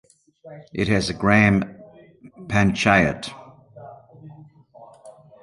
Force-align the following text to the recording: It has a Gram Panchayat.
It 0.73 0.87
has 0.87 1.11
a 1.11 1.13
Gram 1.13 1.79
Panchayat. 2.47 3.31